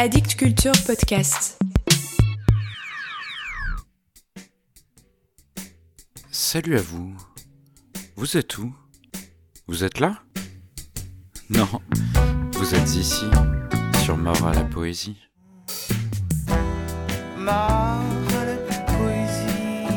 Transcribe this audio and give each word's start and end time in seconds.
Addict 0.00 0.36
Culture 0.36 0.70
Podcast. 0.86 1.58
Salut 6.30 6.78
à 6.78 6.82
vous. 6.82 7.16
Vous 8.14 8.36
êtes 8.36 8.58
où? 8.58 8.72
Vous 9.66 9.82
êtes 9.82 9.98
là? 9.98 10.22
Non, 11.50 11.68
vous 12.52 12.76
êtes 12.76 12.94
ici, 12.94 13.24
sur 14.04 14.16
Mort 14.16 14.46
à 14.46 14.54
la 14.54 14.62
poésie. 14.62 15.16
Mort 17.36 17.50
à 17.50 18.44
la 18.44 18.56
poésie. 18.84 19.88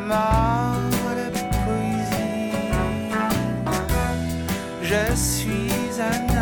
Mort 0.00 0.80
à 1.10 1.14
la 1.16 1.30
poésie. 1.66 2.54
Je 4.82 5.14
suis 5.14 6.00
un 6.00 6.33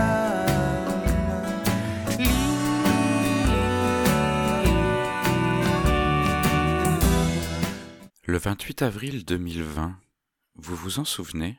Le 8.24 8.38
28 8.38 8.82
avril 8.82 9.24
2020, 9.24 9.98
vous 10.54 10.76
vous 10.76 11.00
en 11.00 11.04
souvenez? 11.04 11.58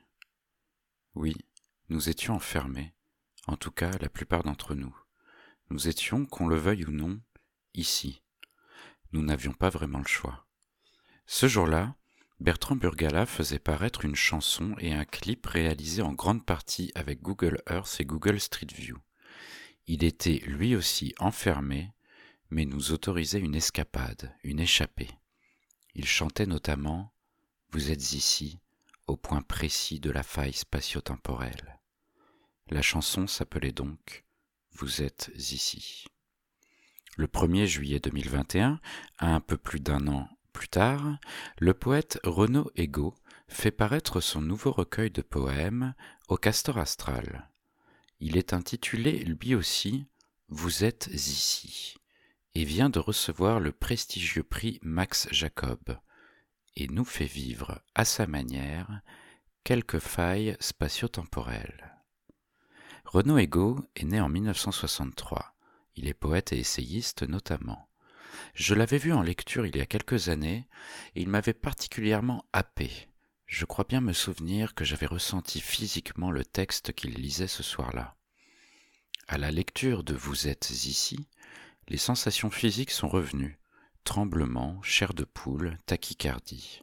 Oui, 1.14 1.36
nous 1.90 2.08
étions 2.08 2.36
enfermés, 2.36 2.94
en 3.48 3.58
tout 3.58 3.70
cas 3.70 3.92
la 4.00 4.08
plupart 4.08 4.44
d'entre 4.44 4.74
nous. 4.74 4.96
Nous 5.72 5.90
étions, 5.90 6.26
qu'on 6.26 6.48
le 6.48 6.56
veuille 6.56 6.86
ou 6.86 6.92
non, 6.92 7.20
ici. 7.74 8.22
Nous 9.12 9.22
n'avions 9.22 9.52
pas 9.52 9.68
vraiment 9.68 9.98
le 9.98 10.08
choix. 10.08 10.48
Ce 11.26 11.50
jour-là, 11.50 11.98
Bertrand 12.40 12.78
Burgala 12.78 13.26
faisait 13.26 13.60
paraître 13.60 14.06
une 14.06 14.16
chanson 14.16 14.74
et 14.80 14.94
un 14.94 15.04
clip 15.04 15.46
réalisés 15.46 16.02
en 16.02 16.14
grande 16.14 16.46
partie 16.46 16.94
avec 16.96 17.22
Google 17.22 17.62
Earth 17.70 17.98
et 18.00 18.06
Google 18.06 18.40
Street 18.40 18.68
View. 18.74 18.98
Il 19.88 20.06
était 20.06 20.42
lui 20.48 20.78
aussi 20.78 21.14
enfermé, 21.20 21.92
mais 22.52 22.64
nous 22.64 22.94
autorisait 22.94 23.42
une 23.42 23.56
escapade, 23.56 24.34
une 24.46 24.62
échappée. 24.62 25.10
Il 25.96 26.06
chantait 26.06 26.48
notamment 26.48 27.14
Vous 27.72 27.92
êtes 27.92 28.14
ici, 28.14 28.60
au 29.06 29.16
point 29.16 29.42
précis 29.42 30.00
de 30.00 30.10
la 30.10 30.24
faille 30.24 30.54
spatio-temporelle. 30.54 31.80
La 32.70 32.82
chanson 32.82 33.28
s'appelait 33.28 33.72
donc 33.72 34.26
Vous 34.72 35.04
êtes 35.04 35.32
ici. 35.36 36.06
Le 37.16 37.28
1er 37.28 37.68
juillet 37.68 38.00
2021, 38.00 38.80
un 39.20 39.40
peu 39.40 39.58
plus 39.58 39.80
d'un 39.80 40.08
an 40.08 40.28
plus 40.52 40.68
tard, 40.68 41.18
le 41.60 41.74
poète 41.74 42.20
Renaud 42.24 42.72
Ego 42.76 43.14
fait 43.48 43.72
paraître 43.72 44.20
son 44.20 44.42
nouveau 44.42 44.72
recueil 44.72 45.12
de 45.12 45.22
poèmes 45.22 45.94
au 46.28 46.38
Castor 46.38 46.78
Astral. 46.78 47.50
Il 48.20 48.38
est 48.38 48.54
intitulé 48.54 49.24
lui 49.26 49.54
aussi 49.54 50.08
Vous 50.48 50.84
êtes 50.84 51.10
ici 51.12 51.98
et 52.56 52.66
vient 52.66 52.90
de 52.90 53.00
recevoir 53.00 53.60
le 53.60 53.72
prestigieux 53.72 54.44
prix 54.44 54.80
Max 54.82 55.28
Jacob 55.32 55.98
et 56.76 56.88
nous 56.88 57.06
fait 57.06 57.26
vivre 57.26 57.82
à 57.96 58.06
sa 58.06 58.28
manière 58.28 59.02
quelques 59.64 60.00
failles 60.00 60.58
spatio-temporelles. 60.60 62.00
Renaud 63.06 63.38
Ego 63.38 63.80
est 63.96 64.06
né 64.06 64.20
en 64.20 64.30
1963. 64.30 65.56
Il 65.96 66.08
est 66.08 66.14
poète 66.14 66.54
et 66.54 66.60
essayiste 66.60 67.24
notamment. 67.24 67.88
Je 68.56 68.74
l'avais 68.74 68.98
vu 68.98 69.14
en 69.14 69.22
lecture 69.22 69.66
il 69.66 69.76
y 69.78 69.82
a 69.82 69.86
quelques 69.86 70.30
années 70.30 70.68
et 71.16 71.22
il 71.22 71.30
m'avait 71.30 71.54
particulièrement 71.54 72.46
happé. 72.54 72.90
Je 73.46 73.66
crois 73.66 73.86
bien 73.88 74.02
me 74.02 74.14
souvenir 74.14 74.74
que 74.74 74.86
j'avais 74.86 75.06
ressenti 75.06 75.62
physiquement 75.62 76.32
le 76.32 76.44
texte 76.44 76.94
qu'il 76.94 77.14
lisait 77.14 77.48
ce 77.48 77.62
soir-là. 77.62 78.16
À 79.28 79.38
la 79.38 79.52
lecture 79.52 80.04
de 80.04 80.16
Vous 80.16 80.48
êtes 80.48 80.72
ici, 80.72 81.28
les 81.88 81.98
sensations 81.98 82.50
physiques 82.50 82.92
sont 82.92 83.08
revenues 83.08 83.60
tremblements, 84.04 84.82
chair 84.82 85.14
de 85.14 85.24
poule, 85.24 85.78
tachycardie. 85.86 86.82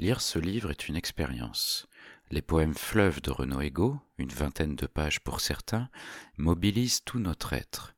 Lire 0.00 0.20
ce 0.20 0.38
livre 0.38 0.70
est 0.70 0.88
une 0.88 0.96
expérience. 0.96 1.86
Les 2.30 2.42
poèmes 2.42 2.74
fleuves 2.74 3.20
de 3.22 3.30
Renaud 3.30 3.60
Ego, 3.60 4.00
une 4.18 4.30
vingtaine 4.30 4.76
de 4.76 4.86
pages 4.86 5.20
pour 5.20 5.40
certains, 5.40 5.88
mobilisent 6.36 7.02
tout 7.04 7.18
notre 7.18 7.52
être, 7.52 7.94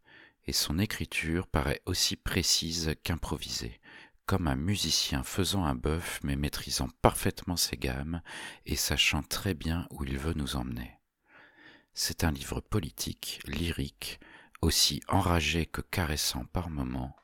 et 0.46 0.52
son 0.52 0.78
écriture 0.78 1.46
paraît 1.46 1.80
aussi 1.86 2.16
précise 2.16 2.94
qu'improvisée, 3.02 3.80
comme 4.26 4.46
un 4.46 4.56
musicien 4.56 5.22
faisant 5.22 5.64
un 5.64 5.74
bœuf 5.74 6.20
mais 6.22 6.36
maîtrisant 6.36 6.88
parfaitement 7.02 7.56
ses 7.56 7.76
gammes 7.76 8.20
et 8.64 8.76
sachant 8.76 9.22
très 9.22 9.54
bien 9.54 9.86
où 9.90 10.04
il 10.04 10.18
veut 10.18 10.34
nous 10.34 10.56
emmener. 10.56 10.92
C'est 11.94 12.24
un 12.24 12.30
livre 12.30 12.60
politique, 12.60 13.40
lyrique, 13.46 14.20
aussi 14.62 15.00
enragé 15.08 15.66
que 15.66 15.80
caressant 15.80 16.44
par 16.46 16.70
moments, 16.70 17.16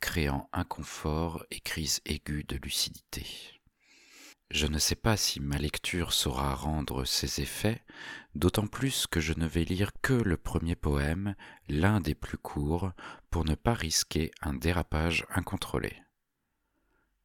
créant 0.00 0.48
inconfort 0.52 1.44
et 1.50 1.60
crise 1.60 2.00
aiguë 2.04 2.44
de 2.44 2.56
lucidité. 2.56 3.26
Je 4.50 4.66
ne 4.66 4.78
sais 4.78 4.96
pas 4.96 5.16
si 5.16 5.40
ma 5.40 5.56
lecture 5.56 6.12
saura 6.12 6.54
rendre 6.54 7.06
ses 7.06 7.40
effets, 7.40 7.82
d'autant 8.34 8.66
plus 8.66 9.06
que 9.06 9.18
je 9.18 9.32
ne 9.32 9.46
vais 9.46 9.64
lire 9.64 9.92
que 10.02 10.12
le 10.12 10.36
premier 10.36 10.76
poème, 10.76 11.34
l'un 11.68 12.00
des 12.00 12.14
plus 12.14 12.36
courts, 12.36 12.92
pour 13.30 13.46
ne 13.46 13.54
pas 13.54 13.72
risquer 13.72 14.30
un 14.42 14.52
dérapage 14.52 15.24
incontrôlé. 15.30 15.96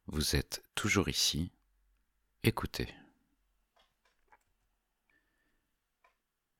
Vous 0.06 0.36
êtes 0.36 0.62
toujours 0.74 1.10
ici, 1.10 1.52
écoutez. 2.44 2.88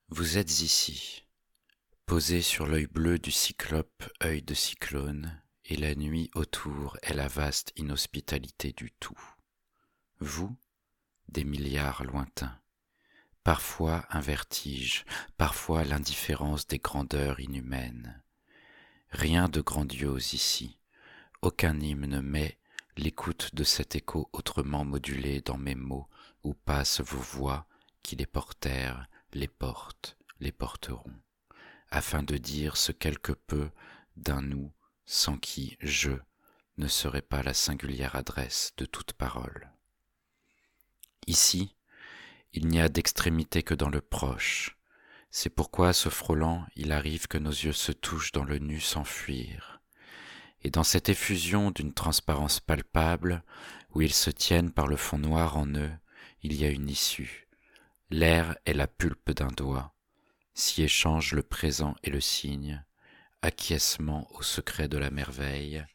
Vous 0.09 0.37
êtes 0.37 0.61
ici, 0.61 1.25
posé 2.09 2.41
sur 2.41 2.65
l'œil 2.65 2.87
bleu 2.87 3.19
du 3.19 3.29
cyclope, 3.29 4.03
œil 4.23 4.41
de 4.41 4.55
cyclone, 4.55 5.39
et 5.65 5.75
la 5.75 5.93
nuit 5.93 6.31
autour 6.33 6.97
est 7.03 7.13
la 7.13 7.27
vaste 7.27 7.71
inhospitalité 7.75 8.73
du 8.75 8.91
tout. 8.99 9.21
Vous, 10.17 10.57
des 11.27 11.43
milliards 11.43 12.03
lointains, 12.03 12.59
parfois 13.43 14.07
un 14.09 14.21
vertige, 14.21 15.05
parfois 15.37 15.83
l'indifférence 15.83 16.65
des 16.65 16.79
grandeurs 16.79 17.39
inhumaines. 17.39 18.23
Rien 19.11 19.47
de 19.47 19.61
grandiose 19.61 20.33
ici, 20.33 20.79
aucun 21.43 21.79
hymne, 21.79 22.21
mais 22.21 22.57
l'écoute 22.97 23.53
de 23.53 23.63
cet 23.63 23.95
écho 23.95 24.31
autrement 24.33 24.83
modulé 24.83 25.41
dans 25.41 25.59
mes 25.59 25.75
mots 25.75 26.07
où 26.43 26.55
passent 26.55 27.01
vos 27.01 27.19
voix 27.19 27.67
qui 28.01 28.15
les 28.15 28.25
portèrent, 28.25 29.07
les 29.31 29.47
portent, 29.47 30.17
les 30.39 30.51
porteront, 30.51 31.13
afin 31.91 32.23
de 32.23 32.37
dire 32.37 32.77
ce 32.77 32.91
quelque 32.91 33.31
peu 33.31 33.69
d'un 34.15 34.41
nous 34.41 34.71
sans 35.05 35.37
qui 35.37 35.77
je 35.81 36.11
ne 36.77 36.87
serais 36.87 37.21
pas 37.21 37.41
la 37.41 37.53
singulière 37.53 38.15
adresse 38.15 38.73
de 38.77 38.85
toute 38.85 39.13
parole. 39.13 39.71
Ici, 41.27 41.75
il 42.53 42.67
n'y 42.67 42.79
a 42.79 42.89
d'extrémité 42.89 43.63
que 43.63 43.73
dans 43.73 43.89
le 43.89 44.01
proche. 44.01 44.77
C'est 45.31 45.49
pourquoi, 45.49 45.93
se 45.93 46.09
frôlant, 46.09 46.65
il 46.75 46.91
arrive 46.91 47.27
que 47.27 47.37
nos 47.37 47.51
yeux 47.51 47.73
se 47.73 47.91
touchent 47.91 48.31
dans 48.31 48.43
le 48.43 48.57
nu 48.57 48.79
sans 48.79 49.03
fuir. 49.03 49.81
Et 50.61 50.69
dans 50.69 50.83
cette 50.83 51.09
effusion 51.09 51.71
d'une 51.71 51.93
transparence 51.93 52.59
palpable, 52.59 53.43
où 53.93 54.01
ils 54.01 54.13
se 54.13 54.29
tiennent 54.29 54.71
par 54.71 54.87
le 54.87 54.95
fond 54.95 55.17
noir 55.17 55.57
en 55.57 55.67
eux, 55.67 55.91
il 56.41 56.53
y 56.53 56.65
a 56.65 56.69
une 56.69 56.89
issue. 56.89 57.47
L'air 58.09 58.57
est 58.65 58.73
la 58.73 58.87
pulpe 58.87 59.31
d'un 59.31 59.47
doigt. 59.47 59.93
S'y 60.59 60.83
échangent 60.83 61.31
le 61.31 61.41
présent 61.41 61.95
et 62.03 62.09
le 62.09 62.19
signe, 62.19 62.83
acquiescement 63.41 64.27
au 64.33 64.41
secret 64.41 64.89
de 64.89 64.97
la 64.97 65.09
merveille, 65.09 65.85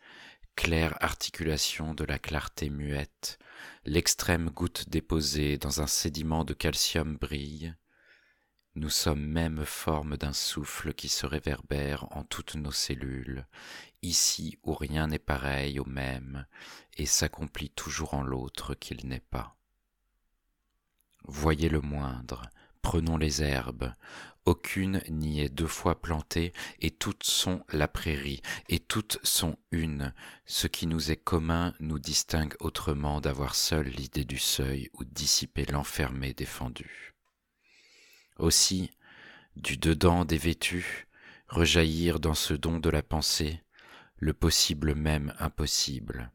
claire 0.56 0.97
articulation 1.04 1.92
de 1.92 2.02
la 2.02 2.19
clarté 2.19 2.70
muette, 2.70 3.38
l'extrême 3.84 4.48
goutte 4.48 4.88
déposée 4.88 5.58
dans 5.58 5.82
un 5.82 5.86
sédiment 5.86 6.47
de 6.47 6.54
calcium 6.54 7.19
brille, 7.19 7.76
nous 8.74 8.88
sommes 8.88 9.26
même 9.26 9.66
forme 9.66 10.16
d'un 10.16 10.32
souffle 10.32 10.94
qui 10.94 11.10
se 11.10 11.27
réverbère 11.27 12.06
en 12.16 12.24
toutes 12.24 12.54
nos 12.54 12.72
cellules, 12.72 13.47
ici 14.00 14.59
où 14.62 14.72
rien 14.72 15.09
n'est 15.09 15.18
pareil 15.18 15.78
au 15.78 15.84
même 15.84 16.47
et 16.97 17.04
s'accomplit 17.04 17.68
toujours 17.68 18.15
en 18.15 18.22
l'autre 18.22 18.74
qu'il 18.74 19.06
n'est 19.06 19.21
pas. 19.21 19.59
Voyez 21.24 21.68
le 21.68 21.83
moindre, 21.83 22.48
prenons 22.84 23.16
les 23.16 23.42
herbes, 23.42 23.95
aucune 24.45 25.01
n'y 25.09 25.41
est 25.41 25.48
deux 25.48 25.66
fois 25.66 26.03
plantée, 26.03 26.53
et 26.81 26.91
toutes 26.91 27.25
sont 27.25 27.65
la 27.71 27.89
prairie, 27.89 28.42
et 28.69 28.78
toutes 28.78 29.19
sont 29.22 29.57
une. 29.71 30.13
Ce 30.45 30.66
qui 30.66 30.86
nous 30.86 31.10
est 31.10 31.16
commun 31.16 31.72
nous 31.81 31.98
distingue 31.98 32.54
autrement 32.60 33.22
d'avoir 33.22 33.54
seul 33.54 33.89
l'idée 33.89 34.27
du 34.27 34.39
seuil 34.39 34.91
ou 34.92 35.03
dissiper 35.03 35.65
l'enfermé 35.65 36.34
défendu. 36.34 37.15
Aussi, 38.36 38.91
du 39.57 39.78
dedans 39.78 40.27
des 40.27 40.39
vêtus, 40.39 41.09
rejaillir 41.48 42.21
dans 42.21 42.34
ce 42.34 42.53
don 42.53 42.80
de 42.80 42.91
la 42.91 43.03
pensée, 43.03 43.63
le 44.19 44.34
possible 44.34 44.95
même 44.95 45.34
impossible, 45.39 46.30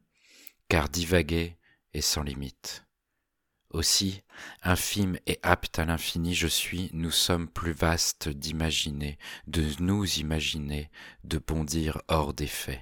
car 0.68 0.88
divaguer 0.88 1.58
est 1.94 2.00
sans 2.00 2.24
limite. 2.24 2.89
Aussi, 3.70 4.22
infime 4.62 5.16
et 5.28 5.38
apte 5.44 5.78
à 5.78 5.84
l'infini 5.84 6.34
je 6.34 6.48
suis, 6.48 6.90
nous 6.92 7.12
sommes 7.12 7.48
plus 7.48 7.72
vastes 7.72 8.28
d'imaginer, 8.28 9.16
de 9.46 9.64
nous 9.78 10.04
imaginer, 10.18 10.90
de 11.22 11.38
bondir 11.38 12.02
hors 12.08 12.34
des 12.34 12.48
faits. 12.48 12.80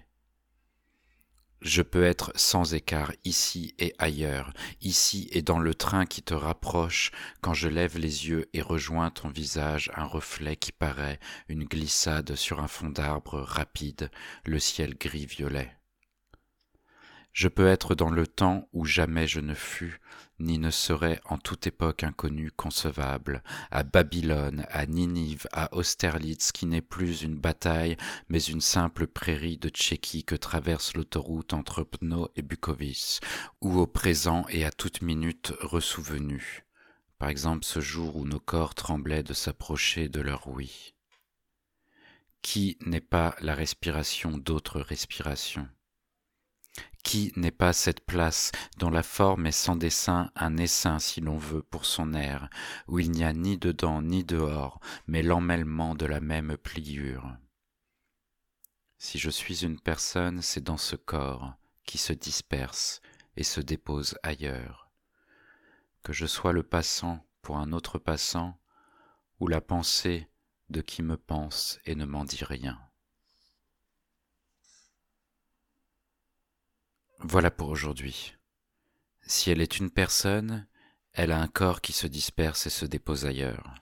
Je 1.60 1.82
peux 1.82 2.04
être 2.04 2.32
sans 2.36 2.72
écart 2.72 3.12
ici 3.24 3.74
et 3.78 3.92
ailleurs, 3.98 4.52
ici 4.80 5.28
et 5.32 5.42
dans 5.42 5.58
le 5.58 5.74
train 5.74 6.06
qui 6.06 6.22
te 6.22 6.32
rapproche, 6.32 7.10
quand 7.42 7.52
je 7.52 7.68
lève 7.68 7.98
les 7.98 8.28
yeux 8.28 8.48
et 8.54 8.62
rejoins 8.62 9.10
ton 9.10 9.28
visage, 9.28 9.90
un 9.94 10.04
reflet 10.04 10.56
qui 10.56 10.72
paraît, 10.72 11.18
une 11.48 11.64
glissade 11.64 12.34
sur 12.36 12.60
un 12.60 12.68
fond 12.68 12.90
d'arbre 12.90 13.40
rapide, 13.40 14.10
le 14.46 14.60
ciel 14.60 14.96
gris-violet. 14.96 15.77
Je 17.38 17.46
peux 17.46 17.68
être 17.68 17.94
dans 17.94 18.10
le 18.10 18.26
temps 18.26 18.68
où 18.72 18.84
jamais 18.84 19.28
je 19.28 19.38
ne 19.38 19.54
fus, 19.54 20.00
ni 20.40 20.58
ne 20.58 20.72
serait 20.72 21.20
en 21.24 21.38
toute 21.38 21.68
époque 21.68 22.02
inconnue 22.02 22.50
concevable, 22.50 23.44
à 23.70 23.84
Babylone, 23.84 24.66
à 24.70 24.86
Ninive, 24.86 25.46
à 25.52 25.72
Austerlitz, 25.72 26.50
qui 26.50 26.66
n'est 26.66 26.80
plus 26.80 27.22
une 27.22 27.36
bataille, 27.36 27.96
mais 28.28 28.42
une 28.42 28.60
simple 28.60 29.06
prairie 29.06 29.56
de 29.56 29.68
Tchéquie 29.68 30.24
que 30.24 30.34
traverse 30.34 30.96
l'autoroute 30.96 31.52
entre 31.54 31.84
Pno 31.84 32.28
et 32.34 32.42
Bukovice, 32.42 33.20
ou 33.60 33.78
au 33.78 33.86
présent 33.86 34.44
et 34.48 34.64
à 34.64 34.72
toute 34.72 35.00
minute 35.00 35.52
ressouvenu. 35.60 36.64
Par 37.20 37.28
exemple 37.28 37.64
ce 37.64 37.78
jour 37.78 38.16
où 38.16 38.24
nos 38.24 38.40
corps 38.40 38.74
tremblaient 38.74 39.22
de 39.22 39.32
s'approcher 39.32 40.08
de 40.08 40.20
leur 40.20 40.48
oui. 40.48 40.96
Qui 42.42 42.78
n'est 42.84 43.00
pas 43.00 43.36
la 43.40 43.54
respiration 43.54 44.38
d'autres 44.38 44.80
respirations? 44.80 45.68
Qui 47.08 47.32
n'est 47.36 47.50
pas 47.50 47.72
cette 47.72 48.04
place 48.04 48.52
dont 48.76 48.90
la 48.90 49.02
forme 49.02 49.46
est 49.46 49.50
sans 49.50 49.76
dessin 49.76 50.30
un 50.36 50.58
essaim 50.58 50.98
si 50.98 51.22
l'on 51.22 51.38
veut 51.38 51.62
pour 51.62 51.86
son 51.86 52.12
air, 52.12 52.50
où 52.86 52.98
il 52.98 53.10
n'y 53.10 53.24
a 53.24 53.32
ni 53.32 53.56
dedans 53.56 54.02
ni 54.02 54.24
dehors, 54.24 54.78
mais 55.06 55.22
l'emmêlement 55.22 55.94
de 55.94 56.04
la 56.04 56.20
même 56.20 56.58
pliure. 56.58 57.34
Si 58.98 59.18
je 59.18 59.30
suis 59.30 59.64
une 59.64 59.80
personne, 59.80 60.42
c'est 60.42 60.60
dans 60.60 60.76
ce 60.76 60.96
corps 60.96 61.54
qui 61.86 61.96
se 61.96 62.12
disperse 62.12 63.00
et 63.38 63.42
se 63.42 63.62
dépose 63.62 64.18
ailleurs. 64.22 64.90
Que 66.02 66.12
je 66.12 66.26
sois 66.26 66.52
le 66.52 66.62
passant 66.62 67.26
pour 67.40 67.56
un 67.56 67.72
autre 67.72 67.98
passant, 67.98 68.60
ou 69.40 69.48
la 69.48 69.62
pensée 69.62 70.28
de 70.68 70.82
qui 70.82 71.02
me 71.02 71.16
pense 71.16 71.78
et 71.86 71.94
ne 71.94 72.04
m'en 72.04 72.26
dit 72.26 72.44
rien. 72.44 72.78
Voilà 77.20 77.50
pour 77.50 77.68
aujourd'hui. 77.68 78.34
Si 79.22 79.50
elle 79.50 79.60
est 79.60 79.78
une 79.78 79.90
personne, 79.90 80.66
elle 81.12 81.32
a 81.32 81.40
un 81.40 81.48
corps 81.48 81.80
qui 81.80 81.92
se 81.92 82.06
disperse 82.06 82.66
et 82.66 82.70
se 82.70 82.86
dépose 82.86 83.26
ailleurs. 83.26 83.74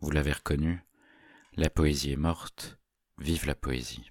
Vous 0.00 0.10
l'avez 0.10 0.32
reconnu, 0.32 0.84
la 1.54 1.70
poésie 1.70 2.12
est 2.12 2.16
morte, 2.16 2.78
vive 3.18 3.46
la 3.46 3.54
poésie. 3.54 4.10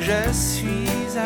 Je 0.00 0.32
suis 0.32 1.18